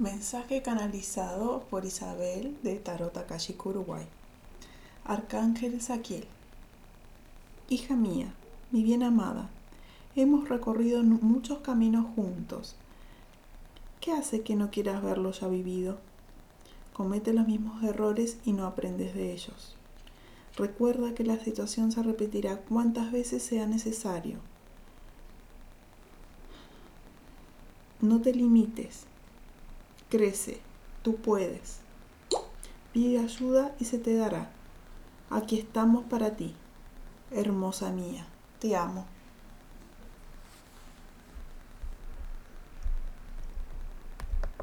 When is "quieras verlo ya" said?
14.72-15.46